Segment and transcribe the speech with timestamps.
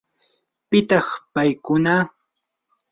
[0.69, 1.93] ¿pitaq paykuna?